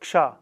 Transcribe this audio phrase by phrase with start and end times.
[0.00, 0.36] ksha